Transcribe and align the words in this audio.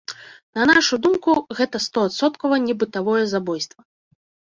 На 0.59 0.63
нашу 0.69 0.97
думку, 1.03 1.35
гэта 1.59 1.81
стоадсоткава 1.87 2.55
не 2.65 2.73
бытавое 2.85 3.21
забойства. 3.35 3.81